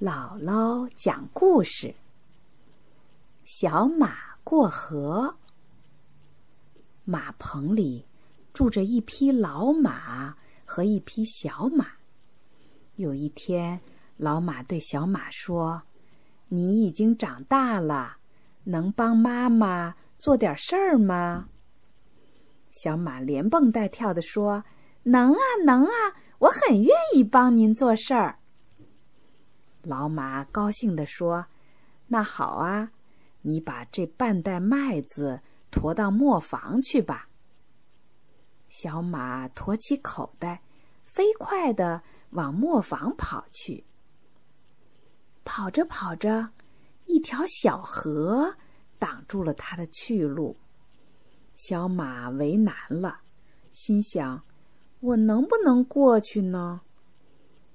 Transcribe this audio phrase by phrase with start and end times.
[0.00, 1.92] 姥姥讲故事：
[3.44, 5.34] 小马过河。
[7.04, 8.04] 马棚里
[8.52, 11.88] 住着一匹老马和一匹小马。
[12.94, 13.80] 有一天，
[14.16, 15.82] 老马对小马说
[16.46, 18.18] ：“你已经长大了，
[18.62, 21.48] 能帮妈妈做点事儿吗？”
[22.70, 24.62] 小马连蹦带跳的说
[25.02, 25.90] ：“能啊，能啊，
[26.38, 28.38] 我很愿意帮您做事儿。”
[29.88, 31.46] 老马高兴地说
[32.08, 32.90] ：“那好啊，
[33.40, 35.40] 你把这半袋麦子
[35.72, 37.26] 驮到磨坊去吧。”
[38.68, 40.60] 小马驮起口袋，
[41.04, 42.02] 飞快地
[42.32, 43.82] 往磨坊跑去。
[45.42, 46.50] 跑着跑着，
[47.06, 48.54] 一条小河
[48.98, 50.54] 挡住了他的去路。
[51.56, 53.20] 小马为难了，
[53.72, 54.44] 心想
[55.00, 56.82] ：“我能不能过去呢？”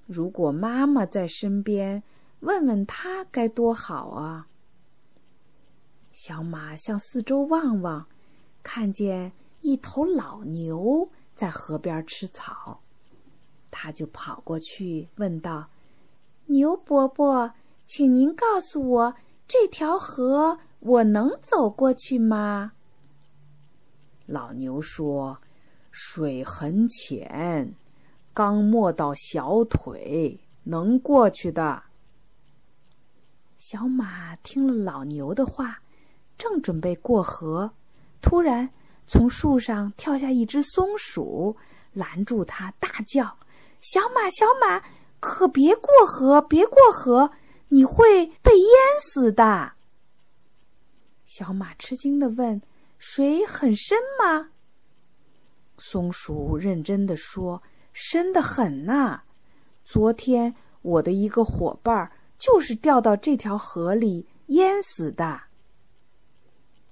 [0.06, 2.02] 如果妈妈在身边，
[2.40, 4.46] 问问她该多好啊！
[6.12, 8.06] 小马向四周望望，
[8.62, 12.80] 看见一头老牛在河边吃草，
[13.70, 15.68] 他就跑过去问道
[16.46, 17.52] ：“牛伯伯，
[17.86, 19.14] 请您告诉我，
[19.48, 22.72] 这条河我能走过去吗？”
[24.26, 25.38] 老牛说
[25.90, 27.74] ：“水很浅。”
[28.34, 31.84] 刚没到小腿，能过去的。
[33.60, 35.78] 小马听了老牛的话，
[36.36, 37.70] 正准备过河，
[38.20, 38.68] 突然
[39.06, 41.56] 从树上跳下一只松鼠，
[41.92, 43.36] 拦住他，大叫
[43.80, 44.82] ：“小马，小马，
[45.20, 47.30] 可别过河，别过河，
[47.68, 48.68] 你会被淹
[49.00, 49.74] 死的！”
[51.24, 52.60] 小马吃惊的问
[52.98, 54.50] ：“水很深吗？”
[55.78, 57.62] 松鼠认真的说。
[57.94, 59.22] 深得很呐！
[59.84, 65.42] 昨天我的一个伙伴就是掉到这条河里淹死的。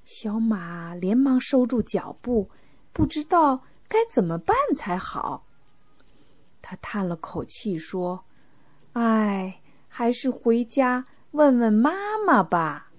[0.05, 2.49] 小马连忙收住脚步，
[2.93, 5.45] 不知道该怎么办才好。
[6.63, 8.25] 他叹了口气说
[8.95, 11.91] ：“唉，还是回家问问妈
[12.25, 12.93] 妈吧。”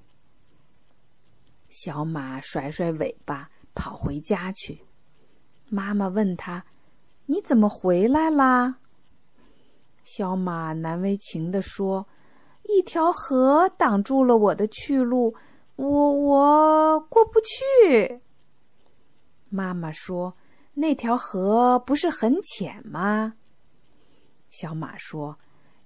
[1.72, 4.84] 小马甩甩尾巴跑回家去。
[5.70, 6.66] 妈妈问他。
[7.26, 8.76] 你怎么回来啦？
[10.04, 12.06] 小马难为情地说
[12.68, 15.34] ：“一条河挡住了我的去路，
[15.78, 18.20] 我我过不去。”
[19.50, 20.34] 妈妈说
[20.76, 23.34] ：“那条河不是很浅吗？”
[24.52, 25.38] 小马说：“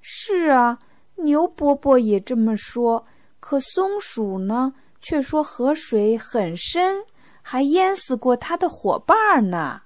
[0.02, 0.80] 是啊，
[1.18, 3.06] 牛伯伯也这么说，
[3.40, 7.06] 可松鼠呢，却说河水很深，
[7.44, 9.84] 还淹死过他的伙伴呢。”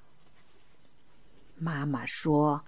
[1.63, 2.65] 妈妈说：“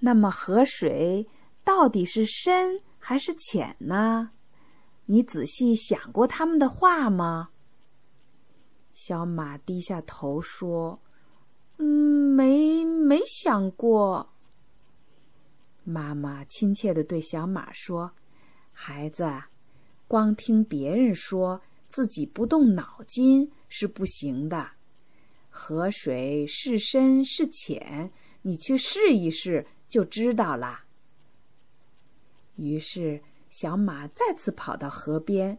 [0.00, 1.24] 那么河水
[1.62, 4.32] 到底是深还是浅呢？
[5.06, 7.50] 你仔细想过他们的话吗？”
[8.92, 10.98] 小马低下头说
[11.78, 11.86] ：“嗯，
[12.34, 14.28] 没没想过。”
[15.84, 18.10] 妈妈亲切的对小马说
[18.74, 19.30] ：“孩子，
[20.08, 24.70] 光听别人说，自己不动脑筋是不行的。
[25.50, 28.10] 河水是深是浅。”
[28.46, 30.84] 你去试一试就知道啦。
[32.56, 35.58] 于是，小马再次跑到河边，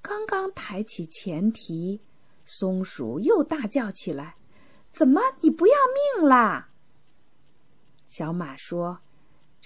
[0.00, 2.00] 刚刚抬起前蹄，
[2.44, 4.36] 松鼠又大叫起来
[4.94, 5.74] ：“怎么，你不要
[6.16, 6.70] 命啦？”
[8.06, 9.00] 小马说：“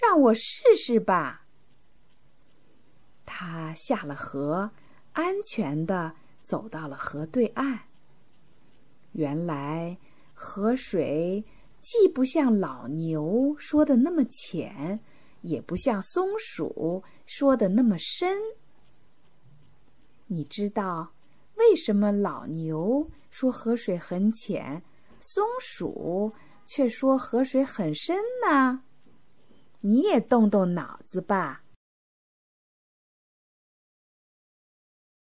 [0.01, 1.45] 让我试试吧。”
[3.23, 4.71] 他下了河，
[5.13, 7.81] 安全的走到了河对岸。
[9.11, 9.95] 原来，
[10.33, 11.45] 河水。
[11.81, 14.99] 既不像老牛说的那么浅，
[15.41, 18.37] 也不像松鼠说的那么深。
[20.27, 21.11] 你知道
[21.55, 24.81] 为什么老牛说河水很浅，
[25.19, 26.31] 松鼠
[26.67, 28.83] 却说河水很深呢？
[29.81, 31.60] 你也动动脑子吧。